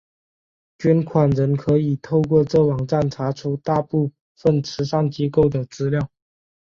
[0.79, 6.09] 捐款人可以透过这网站查出大部份慈善机构的资料。